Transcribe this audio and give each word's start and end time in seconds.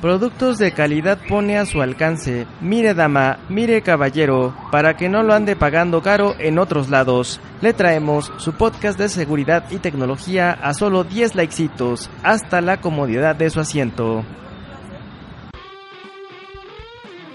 Productos 0.00 0.58
de 0.58 0.70
calidad 0.70 1.18
pone 1.28 1.58
a 1.58 1.66
su 1.66 1.82
alcance. 1.82 2.46
Mire 2.60 2.94
dama, 2.94 3.38
mire 3.48 3.82
caballero, 3.82 4.54
para 4.70 4.96
que 4.96 5.08
no 5.08 5.24
lo 5.24 5.34
ande 5.34 5.56
pagando 5.56 6.02
caro 6.02 6.36
en 6.38 6.60
otros 6.60 6.88
lados. 6.88 7.40
Le 7.62 7.72
traemos 7.72 8.32
su 8.36 8.52
podcast 8.52 8.96
de 8.96 9.08
seguridad 9.08 9.64
y 9.72 9.78
tecnología 9.78 10.52
a 10.52 10.72
solo 10.72 11.02
10 11.02 11.34
likecitos, 11.34 12.10
hasta 12.22 12.60
la 12.60 12.80
comodidad 12.80 13.34
de 13.34 13.50
su 13.50 13.58
asiento. 13.58 14.24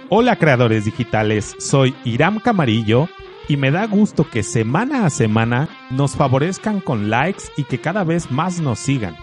Hola 0.08 0.38
creadores 0.38 0.86
digitales, 0.86 1.56
soy 1.60 1.94
Iram 2.06 2.40
Camarillo 2.40 3.10
y 3.50 3.58
me 3.58 3.72
da 3.72 3.88
gusto 3.88 4.30
que 4.30 4.42
semana 4.44 5.06
a 5.06 5.10
semana 5.10 5.68
nos 5.90 6.16
favorezcan 6.16 6.80
con 6.80 7.10
likes 7.10 7.46
y 7.58 7.64
que 7.66 7.80
cada 7.80 8.06
vez 8.06 8.32
más 8.32 8.62
nos 8.62 8.80
sigan. 8.80 9.18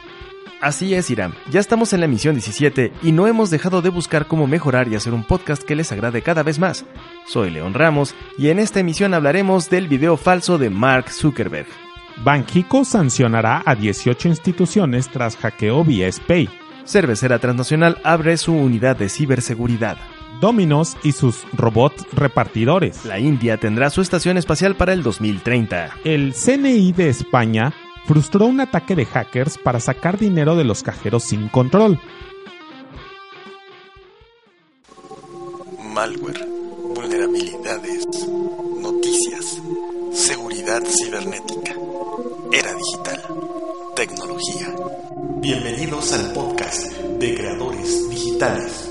Así 0.61 0.95
es, 0.95 1.11
Iram. 1.11 1.33
Ya 1.51 1.59
estamos 1.59 1.95
en 1.95 2.01
la 2.01 2.07
emisión 2.07 2.35
17 2.35 2.93
y 3.03 3.13
no 3.13 3.27
hemos 3.27 3.49
dejado 3.49 3.81
de 3.81 3.89
buscar 3.89 4.27
cómo 4.27 4.47
mejorar 4.47 4.89
y 4.89 4.95
hacer 4.95 5.15
un 5.15 5.25
podcast 5.25 5.63
que 5.63 5.75
les 5.75 5.91
agrade 5.91 6.21
cada 6.21 6.43
vez 6.43 6.59
más. 6.59 6.85
Soy 7.27 7.51
León 7.51 7.73
Ramos 7.73 8.15
y 8.37 8.49
en 8.49 8.59
esta 8.59 8.81
emisión 8.81 9.15
hablaremos 9.15 9.71
del 9.71 9.89
video 9.89 10.19
falso 10.19 10.59
de 10.59 10.69
Mark 10.69 11.11
Zuckerberg. 11.11 11.67
Banjico 12.23 12.85
sancionará 12.85 13.63
a 13.65 13.75
18 13.75 14.29
instituciones 14.29 15.09
tras 15.09 15.37
hackeo 15.39 15.83
vía 15.83 16.13
SPAY. 16.13 16.51
Cervecera 16.85 17.39
Transnacional 17.39 17.99
abre 18.05 18.37
su 18.37 18.55
unidad 18.55 18.97
de 18.97 19.09
ciberseguridad. 19.09 19.97
Dominos 20.43 20.99
y 21.03 21.13
sus 21.13 21.45
robots 21.55 22.07
repartidores. 22.13 23.07
La 23.07 23.19
India 23.19 23.57
tendrá 23.57 23.89
su 23.89 24.03
estación 24.03 24.37
espacial 24.37 24.77
para 24.77 24.93
el 24.93 25.03
2030. 25.03 25.97
El 26.05 26.35
CNI 26.35 26.93
de 26.93 27.09
España 27.09 27.73
frustró 28.11 28.47
un 28.47 28.59
ataque 28.59 28.97
de 28.97 29.07
hackers 29.07 29.57
para 29.57 29.79
sacar 29.79 30.19
dinero 30.19 30.57
de 30.57 30.65
los 30.65 30.83
cajeros 30.83 31.23
sin 31.23 31.47
control. 31.47 32.01
Malware, 35.95 36.45
vulnerabilidades, 36.93 38.09
noticias, 38.81 39.63
seguridad 40.13 40.83
cibernética, 40.85 41.77
era 42.51 42.75
digital, 42.75 43.23
tecnología. 43.95 44.75
Bienvenidos 45.41 46.13
al 46.13 46.33
podcast 46.33 46.91
de 47.21 47.35
creadores 47.37 48.11
digitales. 48.11 48.91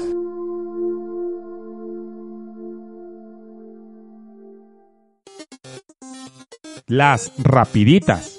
Las 6.87 7.33
rapiditas. 7.37 8.38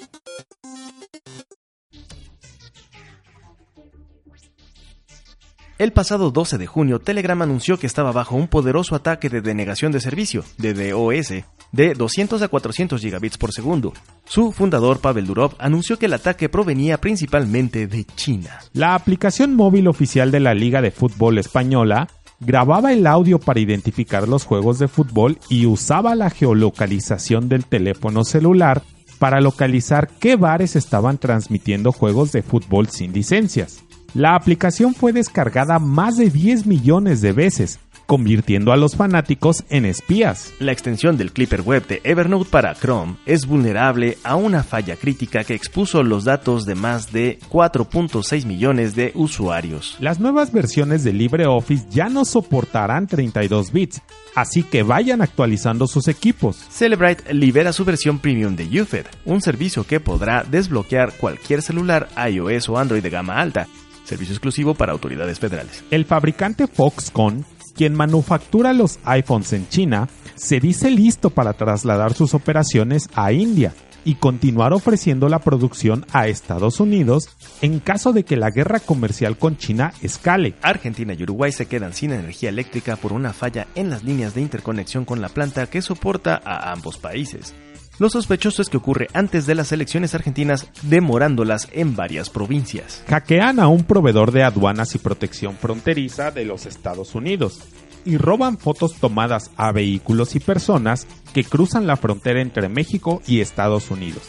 El 5.81 5.93
pasado 5.93 6.29
12 6.29 6.59
de 6.59 6.67
junio, 6.67 6.99
Telegram 6.99 7.41
anunció 7.41 7.79
que 7.79 7.87
estaba 7.87 8.11
bajo 8.11 8.35
un 8.35 8.47
poderoso 8.47 8.93
ataque 8.93 9.29
de 9.29 9.41
denegación 9.41 9.91
de 9.91 9.99
servicio, 9.99 10.43
de 10.59 10.75
DOS, 10.75 11.43
de 11.71 11.95
200 11.95 12.39
a 12.39 12.47
400 12.49 13.01
gigabits 13.01 13.39
por 13.39 13.51
segundo. 13.51 13.91
Su 14.23 14.51
fundador, 14.51 14.99
Pavel 14.99 15.25
Durov, 15.25 15.55
anunció 15.57 15.97
que 15.97 16.05
el 16.05 16.13
ataque 16.13 16.49
provenía 16.49 17.01
principalmente 17.01 17.87
de 17.87 18.03
China. 18.03 18.59
La 18.73 18.93
aplicación 18.93 19.55
móvil 19.55 19.87
oficial 19.87 20.29
de 20.29 20.39
la 20.39 20.53
Liga 20.53 20.83
de 20.83 20.91
Fútbol 20.91 21.39
Española 21.39 22.09
grababa 22.39 22.93
el 22.93 23.07
audio 23.07 23.39
para 23.39 23.59
identificar 23.59 24.27
los 24.27 24.45
juegos 24.45 24.77
de 24.77 24.87
fútbol 24.87 25.39
y 25.49 25.65
usaba 25.65 26.13
la 26.13 26.29
geolocalización 26.29 27.49
del 27.49 27.65
teléfono 27.65 28.23
celular 28.23 28.83
para 29.17 29.41
localizar 29.41 30.09
qué 30.19 30.35
bares 30.35 30.75
estaban 30.75 31.17
transmitiendo 31.17 31.91
juegos 31.91 32.31
de 32.31 32.43
fútbol 32.43 32.87
sin 32.89 33.13
licencias. 33.13 33.83
La 34.13 34.35
aplicación 34.35 34.93
fue 34.93 35.13
descargada 35.13 35.79
más 35.79 36.17
de 36.17 36.29
10 36.29 36.65
millones 36.65 37.21
de 37.21 37.31
veces, 37.31 37.79
convirtiendo 38.07 38.73
a 38.73 38.75
los 38.75 38.97
fanáticos 38.97 39.63
en 39.69 39.85
espías. 39.85 40.51
La 40.59 40.73
extensión 40.73 41.15
del 41.15 41.31
Clipper 41.31 41.61
Web 41.61 41.87
de 41.87 42.01
Evernote 42.03 42.49
para 42.49 42.75
Chrome 42.75 43.15
es 43.25 43.45
vulnerable 43.45 44.17
a 44.25 44.35
una 44.35 44.63
falla 44.63 44.97
crítica 44.97 45.45
que 45.45 45.53
expuso 45.53 46.03
los 46.03 46.25
datos 46.25 46.65
de 46.65 46.75
más 46.75 47.13
de 47.13 47.39
4.6 47.49 48.45
millones 48.45 48.95
de 48.95 49.13
usuarios. 49.15 49.95
Las 50.01 50.19
nuevas 50.19 50.51
versiones 50.51 51.05
de 51.05 51.13
LibreOffice 51.13 51.85
ya 51.89 52.09
no 52.09 52.25
soportarán 52.25 53.07
32 53.07 53.71
bits, 53.71 54.01
así 54.35 54.63
que 54.63 54.83
vayan 54.83 55.21
actualizando 55.21 55.87
sus 55.87 56.09
equipos. 56.09 56.57
Celebrite 56.69 57.33
libera 57.33 57.71
su 57.71 57.85
versión 57.85 58.19
premium 58.19 58.57
de 58.57 58.81
UFED, 58.81 59.05
un 59.23 59.39
servicio 59.39 59.85
que 59.85 60.01
podrá 60.01 60.43
desbloquear 60.43 61.13
cualquier 61.13 61.61
celular 61.61 62.09
iOS 62.29 62.67
o 62.67 62.77
Android 62.77 63.01
de 63.01 63.09
gama 63.09 63.39
alta 63.39 63.69
servicio 64.03 64.33
exclusivo 64.33 64.73
para 64.73 64.91
autoridades 64.91 65.39
federales. 65.39 65.83
El 65.91 66.05
fabricante 66.05 66.67
Foxconn, 66.67 67.45
quien 67.75 67.93
manufactura 67.93 68.73
los 68.73 68.99
iPhones 69.05 69.53
en 69.53 69.67
China, 69.69 70.09
se 70.35 70.59
dice 70.59 70.91
listo 70.91 71.29
para 71.29 71.53
trasladar 71.53 72.13
sus 72.13 72.33
operaciones 72.33 73.09
a 73.15 73.31
India 73.31 73.73
y 74.03 74.15
continuar 74.15 74.73
ofreciendo 74.73 75.29
la 75.29 75.39
producción 75.39 76.05
a 76.11 76.27
Estados 76.27 76.79
Unidos 76.79 77.29
en 77.61 77.79
caso 77.79 78.13
de 78.13 78.23
que 78.23 78.37
la 78.37 78.49
guerra 78.49 78.79
comercial 78.79 79.37
con 79.37 79.57
China 79.57 79.93
escale. 80.01 80.55
Argentina 80.61 81.13
y 81.13 81.23
Uruguay 81.23 81.51
se 81.51 81.67
quedan 81.67 81.93
sin 81.93 82.11
energía 82.11 82.49
eléctrica 82.49 82.95
por 82.95 83.13
una 83.13 83.33
falla 83.33 83.67
en 83.75 83.89
las 83.89 84.03
líneas 84.03 84.33
de 84.33 84.41
interconexión 84.41 85.05
con 85.05 85.21
la 85.21 85.29
planta 85.29 85.67
que 85.67 85.81
soporta 85.81 86.41
a 86.43 86.71
ambos 86.71 86.97
países. 86.97 87.53
Lo 88.01 88.09
sospechoso 88.09 88.63
es 88.63 88.69
que 88.69 88.77
ocurre 88.77 89.09
antes 89.13 89.45
de 89.45 89.53
las 89.53 89.71
elecciones 89.71 90.15
argentinas, 90.15 90.67
demorándolas 90.81 91.67
en 91.71 91.95
varias 91.95 92.31
provincias. 92.31 93.03
Hackean 93.07 93.59
a 93.59 93.67
un 93.67 93.83
proveedor 93.83 94.31
de 94.31 94.41
aduanas 94.41 94.95
y 94.95 94.97
protección 94.97 95.55
fronteriza 95.55 96.31
de 96.31 96.43
los 96.43 96.65
Estados 96.65 97.13
Unidos 97.13 97.59
y 98.03 98.17
roban 98.17 98.57
fotos 98.57 98.95
tomadas 98.95 99.51
a 99.55 99.71
vehículos 99.71 100.35
y 100.35 100.39
personas 100.39 101.05
que 101.31 101.43
cruzan 101.43 101.85
la 101.85 101.95
frontera 101.95 102.41
entre 102.41 102.69
México 102.69 103.21
y 103.27 103.39
Estados 103.39 103.91
Unidos. 103.91 104.23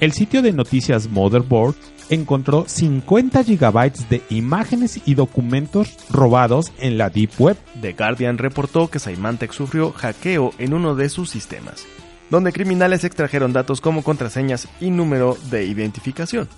El 0.00 0.12
sitio 0.12 0.42
de 0.42 0.52
noticias 0.52 1.08
Motherboard 1.08 1.76
encontró 2.10 2.66
50 2.68 3.42
gigabytes 3.42 4.06
de 4.10 4.20
imágenes 4.28 5.00
y 5.06 5.14
documentos 5.14 5.96
robados 6.10 6.72
en 6.78 6.98
la 6.98 7.08
Deep 7.08 7.30
Web. 7.38 7.56
The 7.80 7.94
Guardian 7.94 8.36
reportó 8.36 8.90
que 8.90 8.98
Symantec 8.98 9.52
sufrió 9.52 9.92
hackeo 9.92 10.52
en 10.58 10.74
uno 10.74 10.94
de 10.94 11.08
sus 11.08 11.30
sistemas 11.30 11.86
donde 12.34 12.52
criminales 12.52 13.04
extrajeron 13.04 13.52
datos 13.52 13.80
como 13.80 14.02
contraseñas 14.02 14.66
y 14.80 14.90
número 14.90 15.38
de 15.50 15.66
identificación. 15.66 16.48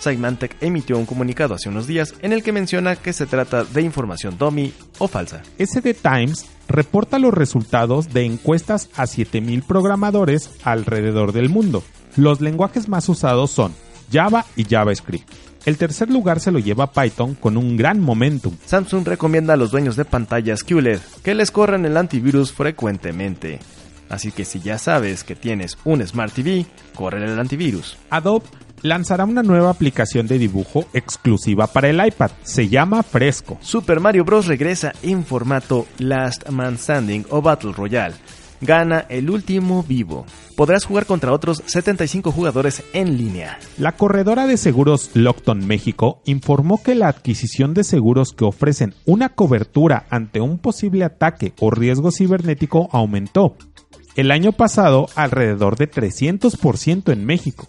Symantec 0.00 0.56
emitió 0.60 0.98
un 0.98 1.06
comunicado 1.06 1.54
hace 1.54 1.68
unos 1.68 1.86
días 1.86 2.14
en 2.20 2.32
el 2.32 2.42
que 2.42 2.50
menciona 2.50 2.96
que 2.96 3.12
se 3.12 3.26
trata 3.26 3.62
de 3.62 3.80
información 3.80 4.36
dummy 4.36 4.72
o 4.98 5.06
falsa. 5.06 5.42
SD 5.56 5.94
Times 5.94 6.46
reporta 6.66 7.20
los 7.20 7.32
resultados 7.32 8.12
de 8.12 8.24
encuestas 8.24 8.90
a 8.96 9.04
7.000 9.04 9.62
programadores 9.62 10.50
alrededor 10.64 11.30
del 11.30 11.48
mundo. 11.48 11.84
Los 12.16 12.40
lenguajes 12.40 12.88
más 12.88 13.08
usados 13.08 13.52
son 13.52 13.72
Java 14.10 14.44
y 14.56 14.64
JavaScript. 14.64 15.30
El 15.64 15.76
tercer 15.76 16.10
lugar 16.10 16.40
se 16.40 16.50
lo 16.50 16.58
lleva 16.58 16.90
Python 16.90 17.36
con 17.36 17.56
un 17.56 17.76
gran 17.76 18.00
momentum. 18.00 18.56
Samsung 18.66 19.06
recomienda 19.06 19.54
a 19.54 19.56
los 19.56 19.70
dueños 19.70 19.94
de 19.94 20.06
pantallas 20.06 20.64
QLED 20.64 20.98
que 21.22 21.36
les 21.36 21.52
corran 21.52 21.84
el 21.84 21.96
antivirus 21.96 22.50
frecuentemente. 22.50 23.60
Así 24.10 24.32
que 24.32 24.44
si 24.44 24.60
ya 24.60 24.76
sabes 24.76 25.24
que 25.24 25.36
tienes 25.36 25.78
un 25.84 26.06
Smart 26.06 26.34
TV, 26.34 26.66
corre 26.94 27.24
el 27.24 27.38
antivirus. 27.38 27.96
Adobe 28.10 28.44
lanzará 28.82 29.24
una 29.24 29.42
nueva 29.42 29.70
aplicación 29.70 30.26
de 30.26 30.38
dibujo 30.38 30.86
exclusiva 30.92 31.66
para 31.66 31.88
el 31.88 32.04
iPad. 32.04 32.30
Se 32.42 32.68
llama 32.68 33.02
Fresco. 33.02 33.58
Super 33.60 34.00
Mario 34.00 34.24
Bros. 34.24 34.46
regresa 34.46 34.92
en 35.02 35.24
formato 35.24 35.86
Last 35.98 36.48
Man 36.48 36.78
Standing 36.78 37.26
o 37.30 37.40
Battle 37.40 37.72
Royale. 37.72 38.16
Gana 38.62 39.06
el 39.08 39.30
último 39.30 39.82
vivo. 39.82 40.26
Podrás 40.54 40.84
jugar 40.84 41.06
contra 41.06 41.32
otros 41.32 41.62
75 41.64 42.30
jugadores 42.30 42.82
en 42.92 43.16
línea. 43.16 43.58
La 43.78 43.92
corredora 43.92 44.46
de 44.46 44.58
seguros 44.58 45.10
Lockton 45.14 45.66
México 45.66 46.20
informó 46.26 46.82
que 46.82 46.94
la 46.94 47.08
adquisición 47.08 47.72
de 47.72 47.84
seguros 47.84 48.34
que 48.34 48.44
ofrecen 48.44 48.94
una 49.06 49.30
cobertura 49.30 50.04
ante 50.10 50.42
un 50.42 50.58
posible 50.58 51.04
ataque 51.04 51.54
o 51.58 51.70
riesgo 51.70 52.10
cibernético 52.12 52.90
aumentó 52.92 53.56
el 54.16 54.30
año 54.30 54.52
pasado 54.52 55.08
alrededor 55.14 55.76
de 55.76 55.90
300% 55.90 57.12
en 57.12 57.24
México. 57.24 57.68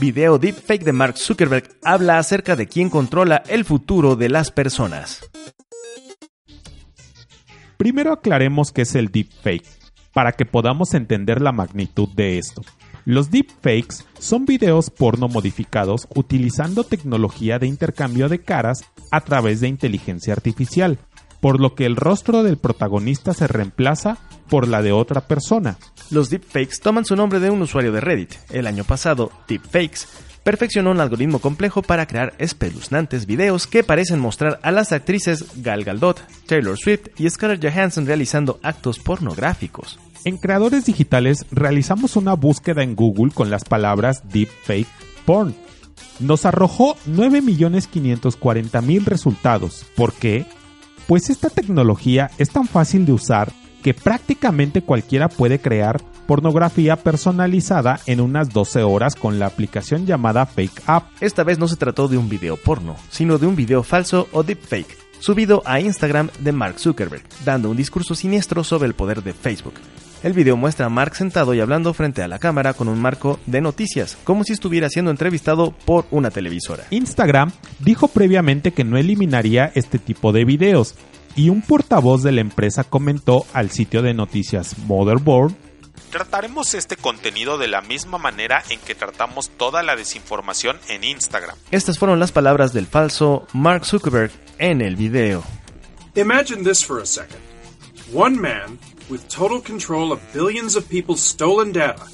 Video 0.00 0.38
deepfake 0.38 0.84
de 0.84 0.92
Mark 0.92 1.16
Zuckerberg 1.16 1.70
habla 1.84 2.18
acerca 2.18 2.56
de 2.56 2.66
quién 2.66 2.90
controla 2.90 3.42
el 3.48 3.64
futuro 3.64 4.16
de 4.16 4.28
las 4.28 4.50
personas. 4.50 5.20
Primero 7.76 8.12
aclaremos 8.12 8.72
qué 8.72 8.82
es 8.82 8.94
el 8.94 9.08
deepfake, 9.08 9.66
para 10.12 10.32
que 10.32 10.44
podamos 10.44 10.94
entender 10.94 11.40
la 11.40 11.52
magnitud 11.52 12.08
de 12.14 12.38
esto. 12.38 12.62
Los 13.04 13.30
deepfakes 13.30 14.04
son 14.18 14.44
videos 14.44 14.90
porno 14.90 15.28
modificados 15.28 16.06
utilizando 16.14 16.84
tecnología 16.84 17.58
de 17.58 17.66
intercambio 17.66 18.28
de 18.28 18.40
caras 18.40 18.84
a 19.10 19.20
través 19.22 19.60
de 19.60 19.68
inteligencia 19.68 20.32
artificial, 20.32 20.98
por 21.40 21.60
lo 21.60 21.74
que 21.74 21.86
el 21.86 21.96
rostro 21.96 22.44
del 22.44 22.58
protagonista 22.58 23.34
se 23.34 23.48
reemplaza 23.48 24.18
por 24.52 24.68
la 24.68 24.82
de 24.82 24.92
otra 24.92 25.22
persona. 25.22 25.78
Los 26.10 26.28
deepfakes 26.28 26.80
toman 26.82 27.06
su 27.06 27.16
nombre 27.16 27.40
de 27.40 27.48
un 27.48 27.62
usuario 27.62 27.90
de 27.90 28.02
Reddit. 28.02 28.34
El 28.50 28.66
año 28.66 28.84
pasado, 28.84 29.32
Deepfakes 29.48 30.00
perfeccionó 30.44 30.90
un 30.90 31.00
algoritmo 31.00 31.38
complejo 31.38 31.80
para 31.80 32.06
crear 32.06 32.34
espeluznantes 32.36 33.24
videos 33.24 33.66
que 33.66 33.82
parecen 33.82 34.20
mostrar 34.20 34.60
a 34.62 34.70
las 34.70 34.92
actrices 34.92 35.46
Gal 35.62 35.84
Gadot, 35.84 36.20
Taylor 36.44 36.76
Swift 36.76 37.18
y 37.18 37.30
Scarlett 37.30 37.64
Johansson 37.64 38.04
realizando 38.04 38.60
actos 38.62 38.98
pornográficos. 38.98 39.98
En 40.26 40.36
Creadores 40.36 40.84
Digitales 40.84 41.46
realizamos 41.50 42.16
una 42.16 42.34
búsqueda 42.34 42.82
en 42.82 42.94
Google 42.94 43.32
con 43.32 43.48
las 43.48 43.64
palabras 43.64 44.22
deepfake 44.30 44.86
porn. 45.24 45.54
Nos 46.20 46.44
arrojó 46.44 46.98
9.540.000 47.08 49.04
resultados. 49.06 49.86
¿Por 49.96 50.12
qué? 50.12 50.44
Pues 51.06 51.30
esta 51.30 51.48
tecnología 51.48 52.30
es 52.36 52.50
tan 52.50 52.68
fácil 52.68 53.06
de 53.06 53.12
usar 53.14 53.50
que 53.82 53.94
prácticamente 53.94 54.82
cualquiera 54.82 55.28
puede 55.28 55.58
crear 55.58 56.00
pornografía 56.26 56.96
personalizada 56.96 58.00
en 58.06 58.20
unas 58.20 58.50
12 58.50 58.82
horas 58.82 59.16
con 59.16 59.38
la 59.38 59.46
aplicación 59.46 60.06
llamada 60.06 60.46
Fake 60.46 60.82
App. 60.86 61.10
Esta 61.20 61.44
vez 61.44 61.58
no 61.58 61.68
se 61.68 61.76
trató 61.76 62.08
de 62.08 62.16
un 62.16 62.28
video 62.28 62.56
porno, 62.56 62.96
sino 63.10 63.38
de 63.38 63.46
un 63.46 63.56
video 63.56 63.82
falso 63.82 64.28
o 64.32 64.42
deepfake, 64.42 64.96
subido 65.18 65.62
a 65.66 65.80
Instagram 65.80 66.30
de 66.38 66.52
Mark 66.52 66.78
Zuckerberg, 66.78 67.24
dando 67.44 67.70
un 67.70 67.76
discurso 67.76 68.14
siniestro 68.14 68.64
sobre 68.64 68.86
el 68.86 68.94
poder 68.94 69.22
de 69.22 69.32
Facebook. 69.32 69.74
El 70.22 70.34
video 70.34 70.56
muestra 70.56 70.86
a 70.86 70.88
Mark 70.88 71.16
sentado 71.16 71.52
y 71.52 71.58
hablando 71.58 71.92
frente 71.94 72.22
a 72.22 72.28
la 72.28 72.38
cámara 72.38 72.74
con 72.74 72.86
un 72.86 73.00
marco 73.00 73.40
de 73.46 73.60
noticias, 73.60 74.16
como 74.22 74.44
si 74.44 74.52
estuviera 74.52 74.88
siendo 74.88 75.10
entrevistado 75.10 75.72
por 75.84 76.06
una 76.12 76.30
televisora. 76.30 76.84
Instagram 76.90 77.50
dijo 77.80 78.06
previamente 78.06 78.70
que 78.70 78.84
no 78.84 78.98
eliminaría 78.98 79.72
este 79.74 79.98
tipo 79.98 80.32
de 80.32 80.44
videos, 80.44 80.94
y 81.36 81.48
un 81.48 81.62
portavoz 81.62 82.22
de 82.22 82.32
la 82.32 82.40
empresa 82.40 82.84
comentó 82.84 83.46
al 83.52 83.70
sitio 83.70 84.02
de 84.02 84.14
noticias 84.14 84.78
Motherboard 84.78 85.54
Trataremos 86.12 86.74
este 86.74 86.96
contenido 86.96 87.56
de 87.56 87.68
la 87.68 87.80
misma 87.80 88.18
manera 88.18 88.62
en 88.68 88.78
que 88.80 88.94
tratamos 88.94 89.48
toda 89.48 89.82
la 89.82 89.96
desinformación 89.96 90.78
en 90.88 91.04
Instagram. 91.04 91.56
Estas 91.70 91.98
fueron 91.98 92.20
las 92.20 92.32
palabras 92.32 92.74
del 92.74 92.86
falso 92.86 93.46
Mark 93.54 93.86
Zuckerberg 93.86 94.30
en 94.58 94.82
el 94.82 94.96
video. 94.96 95.42
Imagine 96.14 96.64
this 96.64 96.84
for 96.84 97.00
a 97.00 97.06
second. 97.06 97.40
One 98.12 98.38
man 98.38 98.78
with 99.08 99.26
total 99.28 99.62
control 99.62 100.12
of 100.12 100.20
billions 100.34 100.76
of 100.76 100.86
people's 100.86 101.22
stolen 101.22 101.72
data, 101.72 102.06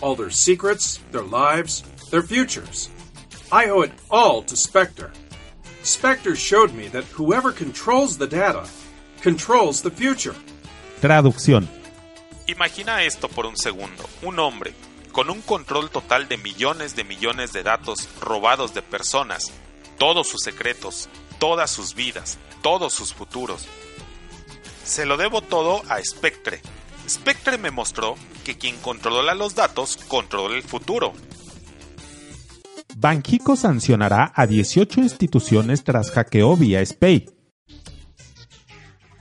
all 0.00 0.16
their 0.16 0.32
secrets, 0.32 1.00
their 1.12 1.22
lives, 1.22 1.84
their 2.10 2.22
futures. 2.22 2.90
I 3.52 3.70
owe 3.70 3.82
it 3.82 3.92
all 4.10 4.42
to 4.42 4.56
Spectre. 4.56 5.12
Spectre 5.86 6.34
showed 6.34 6.74
me 6.74 6.88
that 6.88 7.04
whoever 7.16 7.52
controls 7.52 8.18
the 8.18 8.26
data 8.26 8.64
controls 9.22 9.82
the 9.82 9.90
future. 9.90 10.34
Traducción. 11.00 11.68
Imagina 12.48 13.04
esto 13.04 13.28
por 13.28 13.46
un 13.46 13.56
segundo. 13.56 14.04
Un 14.22 14.40
hombre 14.40 14.74
con 15.12 15.30
un 15.30 15.40
control 15.42 15.88
total 15.90 16.26
de 16.26 16.38
millones 16.38 16.96
de 16.96 17.04
millones 17.04 17.52
de 17.52 17.62
datos 17.62 18.08
robados 18.20 18.74
de 18.74 18.82
personas, 18.82 19.52
todos 19.96 20.28
sus 20.28 20.42
secretos, 20.42 21.08
todas 21.38 21.70
sus 21.70 21.94
vidas, 21.94 22.36
todos 22.62 22.92
sus 22.92 23.14
futuros. 23.14 23.68
Se 24.84 25.06
lo 25.06 25.16
debo 25.16 25.40
todo 25.40 25.82
a 25.88 26.02
Spectre. 26.02 26.62
Spectre 27.08 27.58
me 27.58 27.70
mostró 27.70 28.16
que 28.44 28.58
quien 28.58 28.76
controla 28.78 29.36
los 29.36 29.54
datos 29.54 29.98
controla 30.08 30.56
el 30.56 30.64
futuro. 30.64 31.12
Banjico 33.06 33.54
sancionará 33.54 34.32
a 34.34 34.48
18 34.48 35.00
instituciones 35.00 35.84
tras 35.84 36.10
hackeo 36.10 36.56
vía 36.56 36.84
SPAY. 36.84 37.26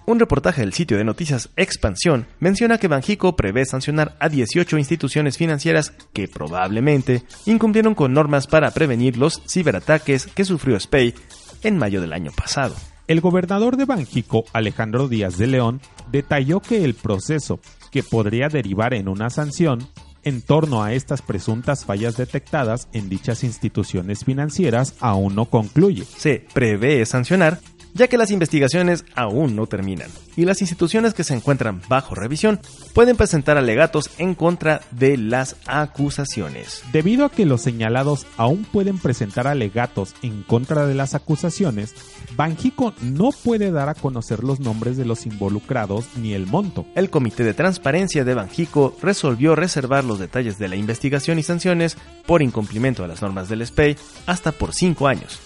Un 0.08 0.20
reportaje 0.20 0.62
del 0.62 0.74
sitio 0.74 0.98
de 0.98 1.04
noticias 1.04 1.52
Expansión 1.56 2.26
menciona 2.40 2.80
que 2.80 2.88
Banjico 2.88 3.36
prevé 3.36 3.64
sancionar 3.64 4.16
a 4.20 4.28
18 4.28 4.80
instituciones 4.80 5.38
financieras 5.38 5.94
que 6.14 6.28
probablemente 6.28 7.26
incumplieron 7.46 7.94
con 7.94 8.12
normas 8.12 8.48
para 8.48 8.72
prevenir 8.72 9.18
los 9.18 9.44
ciberataques 9.48 10.26
que 10.26 10.46
sufrió 10.46 10.80
SPAY 10.80 11.14
en 11.62 11.78
mayo 11.78 12.02
del 12.02 12.14
año 12.14 12.32
pasado. 12.36 12.74
El 13.06 13.22
gobernador 13.22 13.78
de 13.78 13.86
Banjico, 13.86 14.46
Alejandro 14.52 15.08
Díaz 15.08 15.38
de 15.38 15.46
León, 15.46 15.80
detalló 16.12 16.60
que 16.60 16.84
el 16.84 16.96
proceso, 16.96 17.60
que 17.92 18.02
podría 18.02 18.50
derivar 18.50 18.96
en 18.96 19.08
una 19.08 19.30
sanción, 19.30 19.88
en 20.26 20.42
torno 20.42 20.84
a 20.84 20.94
estas 20.94 21.22
presuntas 21.22 21.86
fallas 21.86 22.18
detectadas 22.18 22.90
en 22.92 23.08
dichas 23.08 23.44
instituciones 23.44 24.26
financieras 24.26 24.96
aún 25.00 25.36
no 25.36 25.46
concluye. 25.46 26.04
Se 26.04 26.46
prevé 26.54 27.06
sancionar 27.06 27.60
ya 27.96 28.08
que 28.08 28.18
las 28.18 28.30
investigaciones 28.30 29.06
aún 29.16 29.56
no 29.56 29.68
terminan, 29.68 30.10
y 30.36 30.44
las 30.44 30.62
instituciones 30.62 31.14
que 31.14 31.24
se 31.24 31.34
encuentran 31.34 31.82
bajo 31.88 32.14
revisión 32.14 32.60
pueden 32.94 33.16
presentar 33.16 33.58
alegatos 33.58 34.12
en 34.18 34.36
contra 34.36 34.82
de 34.92 35.18
las 35.18 35.56
acusaciones. 35.66 36.84
Debido 36.92 37.26
a 37.26 37.32
que 37.32 37.46
los 37.46 37.62
señalados 37.62 38.28
aún 38.38 38.66
pueden 38.66 39.00
presentar 39.00 39.48
alegatos 39.48 40.14
en 40.22 40.44
contra 40.44 40.86
de 40.86 40.94
las 40.94 41.16
acusaciones, 41.16 41.96
Banjico 42.36 42.94
no 43.02 43.30
puede 43.32 43.72
dar 43.72 43.88
a 43.88 43.96
conocer 43.96 44.44
los 44.44 44.60
nombres 44.60 44.98
de 44.98 45.06
los 45.06 45.26
involucrados 45.26 46.06
ni 46.18 46.34
el 46.34 46.48
monto. 46.48 46.86
El 46.96 47.10
Comité 47.10 47.46
de 47.46 47.54
Transparencia 47.54 48.26
de 48.26 48.34
Banjico 48.34 48.96
resolvió 49.02 49.56
reservar 49.56 50.04
los 50.04 50.20
detalles 50.20 50.60
de 50.60 50.68
la 50.68 50.76
investigación 50.76 51.40
y 51.40 51.44
sanciones 51.44 51.98
por 52.26 52.42
incumplimiento 52.42 53.06
a 53.06 53.08
las 53.08 53.22
normas 53.22 53.48
del 53.48 53.66
SPEI 53.66 53.96
hasta 54.26 54.52
por 54.52 54.74
cinco 54.74 55.08
años 55.08 55.40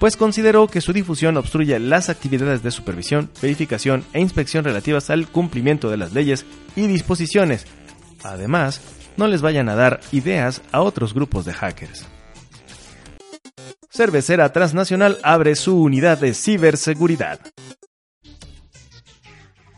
pues 0.00 0.16
consideró 0.16 0.66
que 0.66 0.80
su 0.80 0.94
difusión 0.94 1.36
obstruye 1.36 1.78
las 1.78 2.08
actividades 2.08 2.62
de 2.62 2.70
supervisión, 2.70 3.30
verificación 3.42 4.02
e 4.14 4.20
inspección 4.20 4.64
relativas 4.64 5.10
al 5.10 5.28
cumplimiento 5.28 5.90
de 5.90 5.98
las 5.98 6.14
leyes 6.14 6.46
y 6.74 6.86
disposiciones. 6.86 7.66
Además, 8.24 8.80
no 9.18 9.26
les 9.28 9.42
vayan 9.42 9.68
a 9.68 9.74
dar 9.74 10.00
ideas 10.10 10.62
a 10.72 10.80
otros 10.80 11.12
grupos 11.12 11.44
de 11.44 11.52
hackers. 11.52 12.06
Cervecera 13.90 14.50
Transnacional 14.54 15.18
abre 15.22 15.54
su 15.54 15.78
unidad 15.78 16.18
de 16.18 16.32
ciberseguridad. 16.32 17.38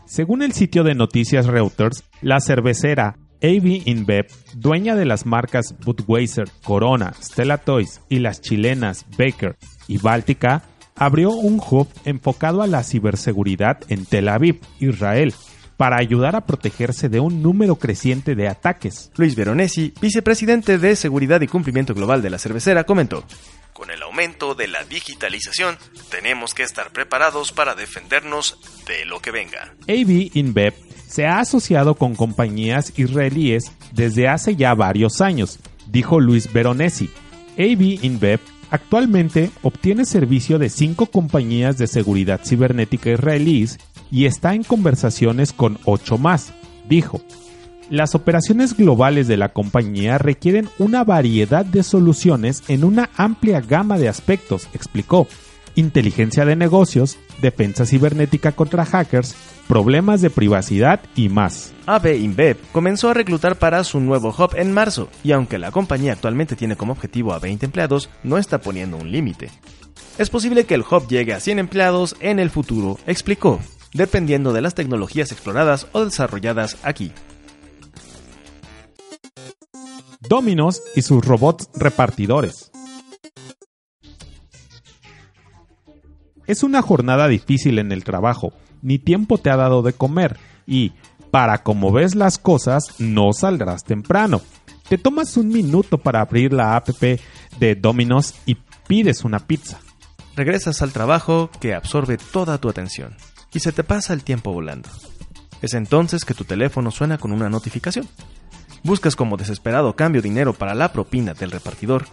Según 0.05 0.41
el 0.41 0.53
sitio 0.53 0.85
de 0.85 0.95
noticias 0.95 1.47
Reuters, 1.47 2.05
la 2.21 2.39
cervecera 2.39 3.17
AB 3.41 3.81
InBev, 3.85 4.27
dueña 4.55 4.95
de 4.95 5.03
las 5.03 5.25
marcas 5.25 5.75
Budweiser, 5.83 6.47
Corona, 6.63 7.13
Stella 7.21 7.57
Toys 7.57 7.99
y 8.07 8.19
las 8.19 8.39
chilenas 8.39 9.05
Baker 9.17 9.57
y 9.87 9.97
Báltica, 9.97 10.63
abrió 10.95 11.31
un 11.31 11.59
hub 11.59 11.87
enfocado 12.05 12.61
a 12.61 12.67
la 12.67 12.83
ciberseguridad 12.83 13.79
en 13.89 14.05
Tel 14.05 14.29
Aviv, 14.29 14.61
Israel, 14.79 15.33
para 15.77 15.97
ayudar 15.97 16.35
a 16.35 16.45
protegerse 16.45 17.09
de 17.09 17.19
un 17.19 17.41
número 17.41 17.75
creciente 17.75 18.35
de 18.35 18.47
ataques. 18.47 19.11
Luis 19.17 19.35
Veronesi, 19.35 19.93
vicepresidente 19.99 20.77
de 20.77 20.95
Seguridad 20.95 21.41
y 21.41 21.47
Cumplimiento 21.47 21.93
Global 21.93 22.21
de 22.21 22.29
la 22.29 22.37
cervecera, 22.37 22.83
comentó. 22.83 23.23
Con 23.73 23.89
el 23.89 24.03
aumento 24.03 24.53
de 24.53 24.67
la 24.67 24.83
digitalización, 24.83 25.77
tenemos 26.11 26.53
que 26.53 26.61
estar 26.61 26.91
preparados 26.91 27.51
para 27.51 27.73
defendernos 27.73 28.59
de 28.85 29.05
lo 29.05 29.19
que 29.19 29.31
venga. 29.31 29.73
AB 29.87 30.29
InBev 30.33 30.75
se 31.07 31.25
ha 31.25 31.39
asociado 31.39 31.95
con 31.95 32.15
compañías 32.15 32.93
israelíes 32.97 33.71
desde 33.91 34.27
hace 34.27 34.55
ya 34.55 34.75
varios 34.75 35.21
años, 35.21 35.59
dijo 35.87 36.19
Luis 36.19 36.53
Veronesi. 36.53 37.09
AB 37.57 37.99
InBev 38.03 38.39
actualmente 38.73 39.51
obtiene 39.61 40.03
servicio 40.03 40.57
de 40.57 40.67
cinco 40.67 41.05
compañías 41.05 41.77
de 41.77 41.85
seguridad 41.85 42.41
cibernética 42.43 43.11
israelíes 43.11 43.77
y 44.09 44.25
está 44.25 44.55
en 44.55 44.63
conversaciones 44.63 45.53
con 45.53 45.77
ocho 45.85 46.17
más, 46.17 46.53
dijo. 46.89 47.21
Las 47.91 48.15
operaciones 48.15 48.75
globales 48.75 49.27
de 49.27 49.37
la 49.37 49.49
compañía 49.49 50.17
requieren 50.17 50.69
una 50.79 51.03
variedad 51.03 51.63
de 51.63 51.83
soluciones 51.83 52.63
en 52.67 52.83
una 52.83 53.11
amplia 53.15 53.61
gama 53.61 53.99
de 53.99 54.09
aspectos, 54.09 54.67
explicó. 54.73 55.27
Inteligencia 55.75 56.43
de 56.43 56.55
negocios, 56.55 57.19
defensa 57.43 57.85
cibernética 57.85 58.53
contra 58.53 58.85
hackers, 58.85 59.35
problemas 59.73 60.21
de 60.21 60.29
privacidad 60.29 60.99
y 61.15 61.29
más. 61.29 61.73
AB 61.87 62.15
InBev 62.17 62.57
comenzó 62.71 63.09
a 63.09 63.15
reclutar 63.15 63.55
para 63.55 63.83
su 63.83 63.99
nuevo 63.99 64.29
hub 64.29 64.51
en 64.55 64.71
marzo 64.71 65.09
y 65.23 65.31
aunque 65.31 65.57
la 65.57 65.71
compañía 65.71 66.13
actualmente 66.13 66.55
tiene 66.55 66.75
como 66.75 66.93
objetivo 66.93 67.33
a 67.33 67.39
20 67.39 67.65
empleados, 67.65 68.07
no 68.21 68.37
está 68.37 68.61
poniendo 68.61 68.97
un 68.97 69.11
límite. 69.11 69.49
Es 70.19 70.29
posible 70.29 70.65
que 70.65 70.75
el 70.75 70.81
hub 70.83 71.07
llegue 71.07 71.33
a 71.33 71.39
100 71.39 71.57
empleados 71.57 72.15
en 72.19 72.37
el 72.37 72.51
futuro, 72.51 72.99
explicó, 73.07 73.61
dependiendo 73.95 74.53
de 74.53 74.61
las 74.61 74.75
tecnologías 74.75 75.31
exploradas 75.31 75.87
o 75.91 76.05
desarrolladas 76.05 76.77
aquí. 76.83 77.11
Dominos 80.29 80.83
y 80.95 81.01
sus 81.01 81.25
robots 81.25 81.67
repartidores. 81.73 82.72
Es 86.45 86.63
una 86.63 86.81
jornada 86.81 87.27
difícil 87.27 87.79
en 87.79 87.91
el 87.91 88.03
trabajo, 88.03 88.53
ni 88.81 88.99
tiempo 88.99 89.37
te 89.37 89.49
ha 89.49 89.55
dado 89.55 89.81
de 89.81 89.93
comer 89.93 90.37
y, 90.67 90.91
para 91.31 91.63
como 91.63 91.91
ves 91.91 92.15
las 92.15 92.37
cosas, 92.37 92.95
no 92.99 93.33
saldrás 93.33 93.83
temprano. 93.83 94.41
Te 94.89 94.97
tomas 94.97 95.37
un 95.37 95.47
minuto 95.47 95.97
para 95.97 96.21
abrir 96.21 96.53
la 96.53 96.75
app 96.75 96.89
de 96.89 97.75
Dominos 97.75 98.35
y 98.45 98.57
pides 98.87 99.23
una 99.23 99.39
pizza. 99.39 99.79
Regresas 100.35 100.81
al 100.81 100.91
trabajo 100.91 101.49
que 101.59 101.73
absorbe 101.73 102.17
toda 102.17 102.57
tu 102.57 102.69
atención 102.69 103.15
y 103.53 103.59
se 103.59 103.71
te 103.71 103.83
pasa 103.83 104.13
el 104.13 104.23
tiempo 104.23 104.51
volando. 104.51 104.89
Es 105.61 105.73
entonces 105.73 106.25
que 106.25 106.33
tu 106.33 106.43
teléfono 106.43 106.91
suena 106.91 107.17
con 107.17 107.31
una 107.31 107.49
notificación. 107.49 108.07
Buscas 108.83 109.15
como 109.15 109.37
desesperado 109.37 109.95
cambio 109.95 110.21
dinero 110.21 110.53
para 110.53 110.75
la 110.75 110.91
propina 110.91 111.33
del 111.33 111.51
repartidor. 111.51 112.05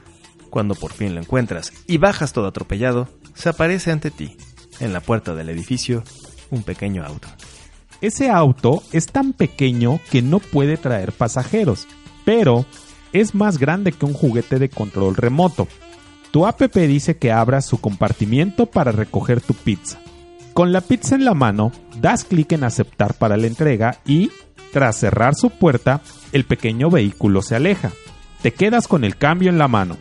Cuando 0.50 0.74
por 0.74 0.92
fin 0.92 1.14
lo 1.14 1.20
encuentras 1.20 1.72
y 1.86 1.98
bajas 1.98 2.32
todo 2.32 2.46
atropellado, 2.46 3.08
se 3.40 3.48
aparece 3.48 3.90
ante 3.90 4.10
ti, 4.10 4.36
en 4.78 4.92
la 4.92 5.00
puerta 5.00 5.34
del 5.34 5.48
edificio, 5.48 6.04
un 6.50 6.62
pequeño 6.62 7.04
auto. 7.04 7.28
Ese 8.00 8.30
auto 8.30 8.82
es 8.92 9.06
tan 9.06 9.32
pequeño 9.32 10.00
que 10.10 10.22
no 10.22 10.38
puede 10.38 10.76
traer 10.76 11.12
pasajeros, 11.12 11.86
pero 12.24 12.64
es 13.12 13.34
más 13.34 13.58
grande 13.58 13.92
que 13.92 14.06
un 14.06 14.14
juguete 14.14 14.58
de 14.58 14.68
control 14.68 15.16
remoto. 15.16 15.68
Tu 16.30 16.46
app 16.46 16.60
dice 16.60 17.16
que 17.16 17.32
abras 17.32 17.66
su 17.66 17.80
compartimiento 17.80 18.66
para 18.66 18.92
recoger 18.92 19.40
tu 19.40 19.54
pizza. 19.54 20.00
Con 20.54 20.72
la 20.72 20.80
pizza 20.80 21.14
en 21.14 21.24
la 21.24 21.34
mano, 21.34 21.72
das 22.00 22.24
clic 22.24 22.52
en 22.52 22.64
aceptar 22.64 23.14
para 23.14 23.36
la 23.36 23.46
entrega 23.46 23.98
y, 24.06 24.30
tras 24.72 24.96
cerrar 24.96 25.34
su 25.34 25.50
puerta, 25.50 26.00
el 26.32 26.44
pequeño 26.44 26.90
vehículo 26.90 27.42
se 27.42 27.56
aleja. 27.56 27.90
Te 28.42 28.52
quedas 28.52 28.88
con 28.88 29.04
el 29.04 29.16
cambio 29.16 29.50
en 29.50 29.58
la 29.58 29.68
mano. 29.68 29.96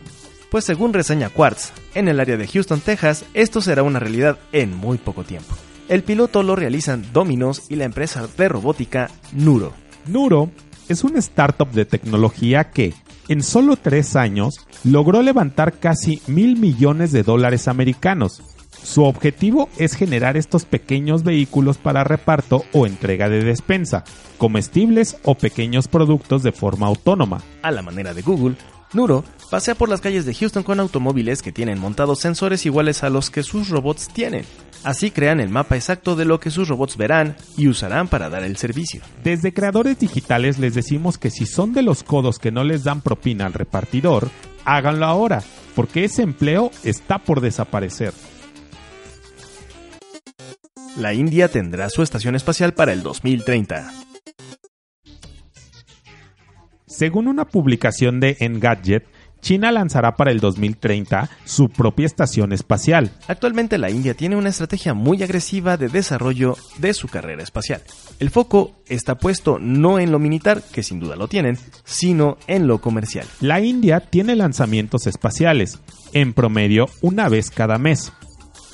Pues 0.50 0.64
según 0.64 0.92
reseña 0.92 1.28
Quartz, 1.28 1.72
en 1.94 2.08
el 2.08 2.18
área 2.18 2.36
de 2.36 2.48
Houston, 2.48 2.80
Texas, 2.80 3.24
esto 3.34 3.60
será 3.60 3.84
una 3.84 4.00
realidad 4.00 4.36
en 4.50 4.76
muy 4.76 4.98
poco 4.98 5.22
tiempo. 5.22 5.54
El 5.88 6.02
piloto 6.02 6.42
lo 6.42 6.56
realizan 6.56 7.06
Dominos 7.12 7.62
y 7.68 7.76
la 7.76 7.84
empresa 7.84 8.26
de 8.26 8.48
robótica 8.48 9.10
Nuro. 9.32 9.72
Nuro 10.06 10.50
es 10.88 11.04
una 11.04 11.20
startup 11.20 11.70
de 11.70 11.84
tecnología 11.84 12.70
que, 12.70 12.94
en 13.28 13.44
solo 13.44 13.76
tres 13.76 14.16
años, 14.16 14.66
logró 14.82 15.22
levantar 15.22 15.78
casi 15.78 16.20
mil 16.26 16.58
millones 16.58 17.12
de 17.12 17.22
dólares 17.22 17.68
americanos. 17.68 18.42
Su 18.82 19.04
objetivo 19.04 19.68
es 19.78 19.94
generar 19.94 20.36
estos 20.36 20.64
pequeños 20.64 21.22
vehículos 21.22 21.78
para 21.78 22.02
reparto 22.02 22.64
o 22.72 22.86
entrega 22.86 23.28
de 23.28 23.44
despensa, 23.44 24.02
comestibles 24.36 25.16
o 25.22 25.36
pequeños 25.36 25.86
productos 25.86 26.42
de 26.42 26.50
forma 26.50 26.88
autónoma. 26.88 27.40
A 27.62 27.70
la 27.70 27.82
manera 27.82 28.14
de 28.14 28.22
Google, 28.22 28.56
Nuro 28.92 29.24
pasea 29.50 29.74
por 29.74 29.88
las 29.88 30.00
calles 30.00 30.26
de 30.26 30.34
Houston 30.34 30.62
con 30.62 30.80
automóviles 30.80 31.42
que 31.42 31.52
tienen 31.52 31.78
montados 31.78 32.20
sensores 32.20 32.66
iguales 32.66 33.02
a 33.02 33.10
los 33.10 33.30
que 33.30 33.42
sus 33.42 33.68
robots 33.68 34.08
tienen. 34.08 34.44
Así 34.82 35.10
crean 35.10 35.40
el 35.40 35.50
mapa 35.50 35.76
exacto 35.76 36.16
de 36.16 36.24
lo 36.24 36.40
que 36.40 36.50
sus 36.50 36.68
robots 36.68 36.96
verán 36.96 37.36
y 37.56 37.68
usarán 37.68 38.08
para 38.08 38.30
dar 38.30 38.42
el 38.44 38.56
servicio. 38.56 39.02
Desde 39.22 39.52
creadores 39.52 39.98
digitales 39.98 40.58
les 40.58 40.74
decimos 40.74 41.18
que 41.18 41.30
si 41.30 41.46
son 41.46 41.72
de 41.72 41.82
los 41.82 42.02
codos 42.02 42.38
que 42.38 42.50
no 42.50 42.64
les 42.64 42.82
dan 42.82 43.02
propina 43.02 43.46
al 43.46 43.52
repartidor, 43.52 44.30
háganlo 44.64 45.06
ahora, 45.06 45.42
porque 45.76 46.04
ese 46.04 46.22
empleo 46.22 46.70
está 46.82 47.18
por 47.18 47.40
desaparecer. 47.40 48.14
La 50.96 51.14
India 51.14 51.48
tendrá 51.48 51.90
su 51.90 52.02
estación 52.02 52.34
espacial 52.34 52.74
para 52.74 52.92
el 52.92 53.02
2030. 53.02 54.09
Según 56.90 57.28
una 57.28 57.44
publicación 57.44 58.18
de 58.18 58.36
Engadget, 58.40 59.06
China 59.40 59.70
lanzará 59.70 60.16
para 60.16 60.32
el 60.32 60.40
2030 60.40 61.30
su 61.44 61.68
propia 61.68 62.04
estación 62.04 62.52
espacial. 62.52 63.12
Actualmente 63.28 63.78
la 63.78 63.90
India 63.90 64.14
tiene 64.14 64.34
una 64.34 64.48
estrategia 64.48 64.92
muy 64.92 65.22
agresiva 65.22 65.76
de 65.76 65.88
desarrollo 65.88 66.56
de 66.78 66.92
su 66.92 67.06
carrera 67.06 67.44
espacial. 67.44 67.80
El 68.18 68.30
foco 68.30 68.72
está 68.86 69.18
puesto 69.18 69.58
no 69.60 70.00
en 70.00 70.10
lo 70.10 70.18
militar, 70.18 70.62
que 70.72 70.82
sin 70.82 70.98
duda 70.98 71.14
lo 71.14 71.28
tienen, 71.28 71.56
sino 71.84 72.38
en 72.48 72.66
lo 72.66 72.80
comercial. 72.80 73.26
La 73.40 73.60
India 73.60 74.00
tiene 74.00 74.34
lanzamientos 74.34 75.06
espaciales, 75.06 75.78
en 76.12 76.34
promedio 76.34 76.86
una 77.02 77.28
vez 77.28 77.52
cada 77.52 77.78
mes. 77.78 78.12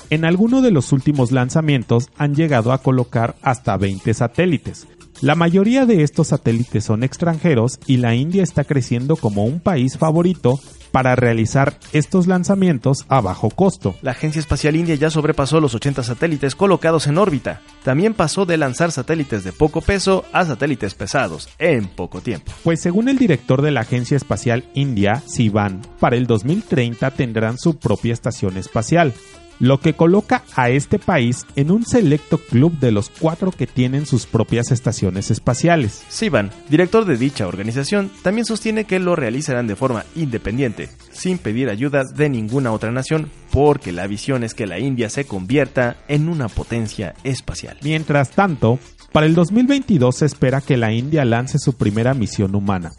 En 0.09 0.25
alguno 0.25 0.61
de 0.63 0.71
los 0.71 0.91
últimos 0.91 1.31
lanzamientos 1.31 2.09
han 2.17 2.33
llegado 2.33 2.71
a 2.71 2.81
colocar 2.81 3.35
hasta 3.43 3.77
20 3.77 4.11
satélites, 4.13 4.87
la 5.21 5.35
mayoría 5.35 5.85
de 5.85 6.03
estos 6.03 6.27
satélites 6.27 6.83
son 6.85 7.03
extranjeros 7.03 7.79
y 7.87 7.97
la 7.97 8.13
India 8.13 8.43
está 8.43 8.63
creciendo 8.63 9.15
como 9.15 9.45
un 9.45 9.59
país 9.59 9.97
favorito 9.97 10.59
para 10.91 11.15
realizar 11.15 11.77
estos 11.91 12.27
lanzamientos 12.27 13.05
a 13.09 13.21
bajo 13.21 13.49
costo. 13.49 13.95
La 14.01 14.11
Agencia 14.11 14.39
Espacial 14.39 14.75
India 14.75 14.95
ya 14.95 15.09
sobrepasó 15.09 15.59
los 15.59 15.75
80 15.75 16.03
satélites 16.03 16.55
colocados 16.55 17.07
en 17.07 17.17
órbita. 17.17 17.61
También 17.83 18.13
pasó 18.13 18.45
de 18.45 18.57
lanzar 18.57 18.91
satélites 18.91 19.43
de 19.43 19.53
poco 19.53 19.81
peso 19.81 20.23
a 20.33 20.45
satélites 20.45 20.93
pesados 20.93 21.49
en 21.59 21.87
poco 21.87 22.21
tiempo. 22.21 22.51
Pues 22.63 22.81
según 22.81 23.09
el 23.09 23.17
director 23.17 23.61
de 23.61 23.71
la 23.71 23.81
Agencia 23.81 24.17
Espacial 24.17 24.65
India, 24.73 25.23
Sivan, 25.25 25.81
para 25.99 26.15
el 26.15 26.27
2030 26.27 27.11
tendrán 27.11 27.57
su 27.57 27.77
propia 27.77 28.13
estación 28.13 28.57
espacial 28.57 29.13
lo 29.59 29.79
que 29.79 29.93
coloca 29.93 30.43
a 30.55 30.69
este 30.69 30.99
país 30.99 31.45
en 31.55 31.71
un 31.71 31.85
selecto 31.85 32.37
club 32.37 32.77
de 32.79 32.91
los 32.91 33.09
cuatro 33.09 33.51
que 33.51 33.67
tienen 33.67 34.05
sus 34.05 34.25
propias 34.25 34.71
estaciones 34.71 35.31
espaciales. 35.31 36.03
Sivan, 36.09 36.51
director 36.69 37.05
de 37.05 37.17
dicha 37.17 37.47
organización, 37.47 38.11
también 38.21 38.45
sostiene 38.45 38.85
que 38.85 38.99
lo 38.99 39.15
realizarán 39.15 39.67
de 39.67 39.75
forma 39.75 40.05
independiente, 40.15 40.89
sin 41.11 41.37
pedir 41.37 41.69
ayuda 41.69 42.03
de 42.15 42.29
ninguna 42.29 42.71
otra 42.71 42.91
nación, 42.91 43.29
porque 43.51 43.91
la 43.91 44.07
visión 44.07 44.43
es 44.43 44.53
que 44.53 44.67
la 44.67 44.79
India 44.79 45.09
se 45.09 45.25
convierta 45.25 45.97
en 46.07 46.29
una 46.29 46.47
potencia 46.47 47.15
espacial. 47.23 47.77
Mientras 47.81 48.31
tanto, 48.31 48.79
para 49.11 49.25
el 49.25 49.35
2022 49.35 50.17
se 50.17 50.25
espera 50.25 50.61
que 50.61 50.77
la 50.77 50.93
India 50.93 51.25
lance 51.25 51.57
su 51.59 51.73
primera 51.73 52.13
misión 52.13 52.55
humana, 52.55 52.91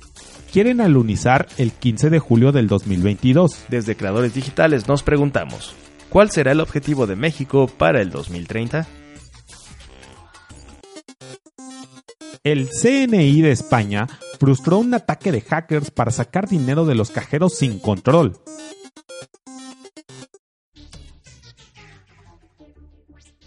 quieren 0.53 0.81
alunizar 0.81 1.47
el 1.59 1.73
15 1.73 2.11
de 2.11 2.19
julio 2.19 2.53
del 2.53 2.67
2022. 2.67 3.67
Desde 3.69 3.97
Creadores 3.97 4.35
Digitales 4.35 4.89
nos 4.89 5.03
preguntamos, 5.03 5.75
¿Cuál 6.11 6.31
será 6.31 6.53
el 6.53 6.61
objetivo 6.61 7.07
de 7.07 7.17
México 7.17 7.67
para 7.67 8.01
el 8.01 8.11
2030? 8.11 8.87
El 12.45 12.71
CNI 12.71 13.43
de 13.43 13.51
España 13.51 14.07
frustró 14.39 14.79
un 14.79 14.95
ataque 14.95 15.33
de 15.33 15.43
hackers 15.43 15.91
para 15.91 16.11
sacar 16.11 16.49
dinero 16.49 16.87
de 16.87 16.95
los 16.95 17.11
cajeros 17.11 17.57
sin 17.57 17.79
control. 17.79 18.39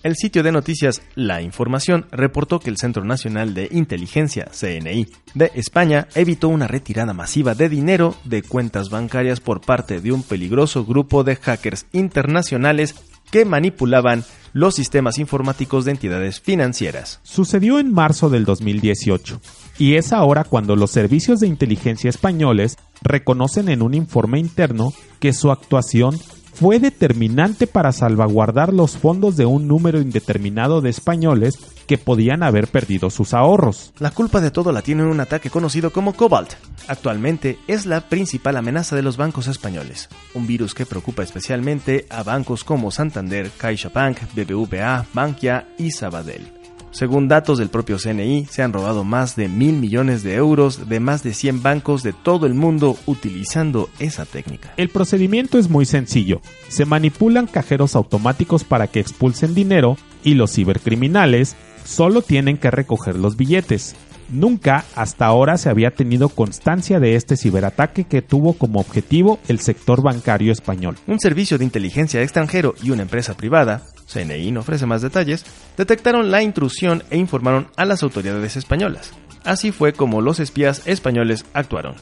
El 0.03 0.15
sitio 0.15 0.41
de 0.41 0.51
noticias 0.51 1.03
La 1.13 1.43
Información 1.43 2.08
reportó 2.12 2.60
que 2.60 2.72
el 2.72 2.77
Centro 2.77 3.05
Nacional 3.05 3.53
de 3.53 3.70
Inteligencia, 3.72 4.46
CNI, 4.46 5.08
de 5.36 5.51
España 5.53 6.08
evitó 6.15 6.48
una 6.48 6.67
retirada 6.67 7.13
masiva 7.13 7.53
de 7.53 7.70
dinero 7.70 8.15
de 8.24 8.41
cuentas 8.41 8.89
bancarias 8.89 9.39
por 9.39 9.62
parte 9.62 10.01
de 10.01 10.12
un 10.12 10.24
peligroso 10.24 10.86
grupo 10.86 11.24
de 11.24 11.36
hackers 11.36 11.86
internacionales 11.91 12.96
que 13.29 13.46
manipulaban 13.46 14.24
los 14.53 14.74
sistemas 14.74 15.20
informáticos 15.20 15.86
de 15.86 15.91
entidades 15.91 16.41
financieras. 16.41 17.20
Sucedió 17.22 17.77
en 17.77 17.93
marzo 17.93 18.31
del 18.31 18.43
2018 18.43 19.39
y 19.77 19.96
es 19.96 20.13
ahora 20.13 20.43
cuando 20.43 20.75
los 20.75 20.89
servicios 20.89 21.39
de 21.39 21.48
inteligencia 21.48 22.10
españoles 22.10 22.77
reconocen 23.03 23.70
en 23.70 23.84
un 23.84 23.93
informe 23.93 24.39
interno 24.39 24.93
que 25.20 25.31
su 25.31 25.51
actuación 25.51 26.17
fue 26.53 26.79
determinante 26.79 27.67
para 27.67 27.91
salvaguardar 27.91 28.74
los 28.74 28.98
fondos 28.98 29.38
de 29.38 29.46
un 29.46 29.67
número 29.67 30.01
indeterminado 30.01 30.81
de 30.81 30.89
españoles 30.89 31.60
que 31.88 31.98
podían 31.98 32.43
haber 32.43 32.67
perdido 32.67 33.10
sus 33.10 33.34
ahorros. 33.34 33.93
La 34.00 34.12
culpa 34.12 34.39
de 34.39 34.51
todo 34.51 34.72
la 34.72 34.81
tiene 34.81 35.03
un 35.03 35.20
ataque 35.20 35.50
conocido 35.50 35.91
como 35.91 36.13
Cobalt. 36.13 36.53
Actualmente 36.88 37.60
es 37.67 37.86
la 37.86 38.01
principal 38.01 38.58
amenaza 38.58 38.96
de 38.96 39.01
los 39.01 39.17
bancos 39.17 39.48
españoles, 39.48 40.10
un 40.34 40.48
virus 40.48 40.74
que 40.74 40.86
preocupa 40.86 41.24
especialmente 41.24 42.05
a 42.10 42.24
bancos 42.24 42.63
como 42.63 42.91
Santander, 42.91 43.51
CaixaBank, 43.58 44.20
BBVA, 44.36 45.05
Bankia 45.13 45.67
y 45.77 45.91
Sabadell. 45.91 46.61
Según 46.91 47.29
datos 47.29 47.57
del 47.57 47.69
propio 47.69 47.98
CNI, 47.98 48.48
se 48.50 48.63
han 48.63 48.74
robado 48.74 49.05
más 49.05 49.38
de 49.38 49.48
mil 49.48 49.77
millones 49.77 50.24
de 50.24 50.36
euros 50.36 50.89
de 50.89 51.00
más 51.00 51.24
de 51.24 51.33
100 51.33 51.63
bancos 51.63 52.03
de 52.03 52.12
todo 52.12 52.45
el 52.45 52.53
mundo 52.53 52.98
utilizando 53.05 53.89
esa 54.00 54.25
técnica. 54.25 54.74
El 54.75 54.89
procedimiento 54.89 55.57
es 55.57 55.69
muy 55.69 55.86
sencillo. 55.86 56.41
Se 56.67 56.86
manipulan 56.86 57.48
cajeros 57.48 57.95
automáticos 57.95 58.65
para 58.65 58.88
que 58.88 59.00
expulsen 59.00 59.55
dinero 59.55 59.95
y 60.24 60.33
los 60.33 60.51
cibercriminales 60.51 61.55
solo 61.86 62.21
tienen 62.21 62.57
que 62.57 62.71
recoger 62.71 63.15
los 63.15 63.38
billetes. 63.38 63.95
Nunca 64.29 64.83
hasta 64.95 65.25
ahora 65.25 65.57
se 65.57 65.69
había 65.69 65.91
tenido 65.91 66.29
constancia 66.29 67.00
de 67.00 67.15
este 67.15 67.38
ciberataque 67.38 68.03
que 68.03 68.21
tuvo 68.21 68.53
como 68.53 68.79
objetivo 68.79 69.39
el 69.48 69.60
sector 69.60 70.01
bancario 70.01 70.51
español. 70.51 70.98
Un 71.07 71.19
servicio 71.19 71.57
de 71.57 71.65
inteligencia 71.65 72.21
extranjero 72.21 72.75
y 72.83 72.91
una 72.91 73.01
empresa 73.01 73.36
privada 73.36 73.81
CNI 74.12 74.51
no 74.51 74.62
ofrece 74.62 74.86
más 74.86 75.01
detalles, 75.01 75.46
detectaron 75.77 76.32
la 76.32 76.44
intrusión 76.44 77.03
e 77.10 77.18
informaron 77.18 77.70
a 77.75 77.86
las 77.86 78.03
autoridades 78.03 78.56
españolas. 78.56 79.12
Así 79.44 79.72
fue 79.72 79.94
como 79.94 80.22
los 80.22 80.39
espías 80.39 80.88
españoles 80.88 81.46
actuaron. 81.53 81.96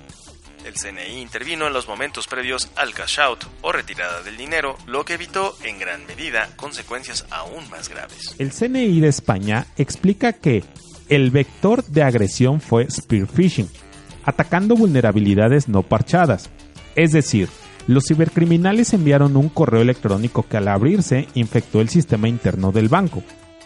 El 0.66 0.74
CNI 0.74 1.22
intervino 1.22 1.68
en 1.68 1.74
los 1.74 1.88
momentos 1.88 2.28
previos 2.28 2.70
al 2.76 2.94
cash 2.94 3.20
out 3.20 3.46
o 3.62 3.72
retirada 3.72 4.22
del 4.22 4.38
dinero, 4.38 4.78
lo 4.86 5.04
que 5.04 5.14
evitó 5.14 5.56
en 5.64 5.80
gran 5.80 6.06
medida 6.06 6.50
consecuencias 6.58 7.26
aún 7.32 7.68
más 7.70 7.90
graves. 7.90 8.36
El 8.38 8.52
CNI 8.52 9.00
de 9.00 9.08
España 9.08 9.66
explica 9.78 10.34
que 10.34 10.64
el 11.08 11.32
vector 11.32 11.84
de 11.86 12.04
agresión 12.04 12.62
fue 12.62 12.90
spear 12.92 13.28
phishing, 13.28 13.70
atacando 14.26 14.76
vulnerabilidades 14.76 15.68
no 15.68 15.82
parchadas, 15.82 16.50
es 16.96 17.14
decir, 17.14 17.50
los 17.90 18.06
cibercriminales 18.06 18.94
enviaron 18.94 19.36
un 19.36 19.50
correo 19.50 19.82
electrónico 19.82 20.46
que 20.48 20.58
al 20.58 20.68
abrirse 20.68 21.28
infectó 21.34 21.82
el 21.82 21.90
sistema 21.90 22.30
interno 22.30 22.72
del 22.72 22.88
banco, 22.88 23.24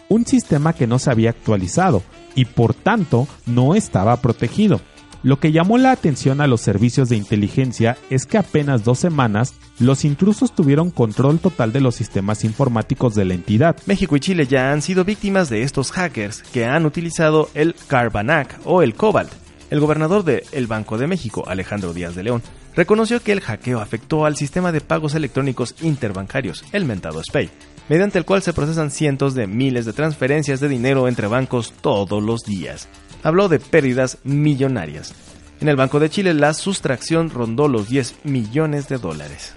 un 0.08 0.24
sistema 0.24 0.72
que 0.72 0.86
no 0.86 0.98
se 0.98 1.10
había 1.10 1.28
actualizado 1.28 2.02
y 2.34 2.46
por 2.46 2.72
tanto 2.72 3.28
no 3.44 3.74
estaba 3.74 4.16
protegido. 4.22 4.80
Lo 5.22 5.40
que 5.40 5.52
llamó 5.52 5.76
la 5.76 5.92
atención 5.92 6.40
a 6.40 6.46
los 6.46 6.62
servicios 6.62 7.10
de 7.10 7.16
inteligencia 7.16 7.98
es 8.08 8.24
que 8.24 8.38
apenas 8.38 8.82
dos 8.82 8.98
semanas 8.98 9.56
los 9.78 10.06
intrusos 10.06 10.54
tuvieron 10.54 10.90
control 10.90 11.38
total 11.38 11.74
de 11.74 11.82
los 11.82 11.94
sistemas 11.94 12.44
informáticos 12.44 13.14
de 13.14 13.26
la 13.26 13.34
entidad. 13.34 13.76
México 13.84 14.16
y 14.16 14.20
Chile 14.20 14.46
ya 14.46 14.72
han 14.72 14.80
sido 14.80 15.04
víctimas 15.04 15.50
de 15.50 15.64
estos 15.64 15.92
hackers 15.92 16.42
que 16.44 16.64
han 16.64 16.86
utilizado 16.86 17.50
el 17.52 17.74
Carbanac 17.88 18.58
o 18.64 18.80
el 18.80 18.94
Cobalt. 18.94 19.32
El 19.70 19.80
gobernador 19.80 20.24
de 20.24 20.44
El 20.52 20.66
Banco 20.66 20.96
de 20.96 21.08
México, 21.08 21.44
Alejandro 21.46 21.92
Díaz 21.92 22.14
de 22.14 22.22
León, 22.22 22.42
reconoció 22.76 23.20
que 23.20 23.32
el 23.32 23.40
hackeo 23.40 23.80
afectó 23.80 24.24
al 24.26 24.36
sistema 24.36 24.72
de 24.72 24.80
pagos 24.80 25.14
electrónicos 25.14 25.74
interbancarios, 25.80 26.64
el 26.72 26.84
mentado 26.84 27.22
SPAY, 27.22 27.50
mediante 27.88 28.18
el 28.18 28.24
cual 28.24 28.42
se 28.42 28.52
procesan 28.52 28.90
cientos 28.90 29.34
de 29.34 29.46
miles 29.46 29.84
de 29.84 29.92
transferencias 29.92 30.60
de 30.60 30.68
dinero 30.68 31.08
entre 31.08 31.26
bancos 31.26 31.72
todos 31.80 32.22
los 32.22 32.42
días 32.44 32.88
habló 33.24 33.48
de 33.48 33.58
pérdidas 33.58 34.18
millonarias. 34.22 35.12
En 35.60 35.68
el 35.68 35.76
Banco 35.76 35.98
de 35.98 36.10
Chile 36.10 36.34
la 36.34 36.54
sustracción 36.54 37.30
rondó 37.30 37.66
los 37.66 37.88
10 37.88 38.24
millones 38.24 38.88
de 38.88 38.98
dólares. 38.98 39.56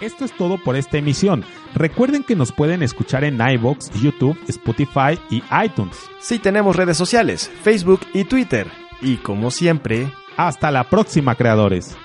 Esto 0.00 0.24
es 0.24 0.36
todo 0.36 0.62
por 0.62 0.76
esta 0.76 0.96
emisión. 0.96 1.44
Recuerden 1.74 2.22
que 2.22 2.36
nos 2.36 2.52
pueden 2.52 2.82
escuchar 2.82 3.24
en 3.24 3.40
iBox, 3.40 3.90
YouTube, 4.00 4.38
Spotify 4.48 5.18
y 5.28 5.42
iTunes. 5.64 5.96
Sí 6.20 6.38
tenemos 6.38 6.76
redes 6.76 6.96
sociales, 6.96 7.50
Facebook 7.62 8.00
y 8.14 8.24
Twitter. 8.24 8.87
Y 9.00 9.18
como 9.18 9.50
siempre, 9.50 10.12
hasta 10.36 10.70
la 10.70 10.88
próxima, 10.88 11.34
creadores. 11.34 11.96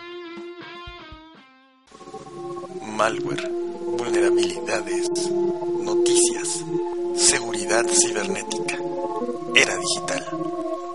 Malware, 2.95 3.49
vulnerabilidades, 3.97 5.09
noticias 5.81 6.63
Seguridad 7.15 7.85
cibernética. 7.87 8.77
Era 9.55 9.77
digital. 9.77 10.25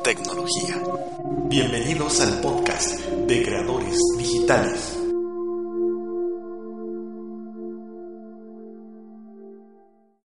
Tecnología. 0.02 0.82
Bienvenidos 1.48 2.20
al 2.20 2.40
podcast 2.40 2.98
de 2.98 3.42
creadores 3.42 3.96
digitales. 4.18 4.97